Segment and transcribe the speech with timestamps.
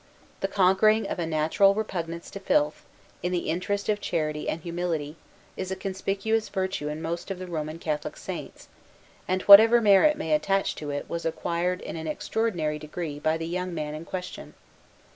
[0.39, 2.85] The conquering of a natural repugnance to filth,
[3.21, 5.15] in the interest of charity and humility,
[5.55, 8.67] is a conspicuous virtue in most of the Roman Catholic saints;
[9.27, 13.45] and whatever merit may attach to it was acquired in an extraordinary degree by the
[13.45, 14.55] young man in question.